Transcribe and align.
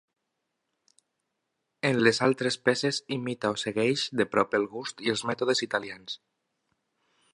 En 1.89 1.99
les 2.07 2.21
altres 2.27 2.57
peces 2.69 3.01
imita 3.17 3.53
o 3.57 3.59
segueix 3.65 4.07
de 4.23 4.27
prop 4.33 4.57
el 4.61 4.67
gust 4.75 5.05
i 5.09 5.15
els 5.15 5.25
mètodes 5.33 5.63
italians. 5.69 6.17